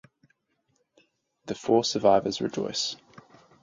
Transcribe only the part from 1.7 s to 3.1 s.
survivors rejoice.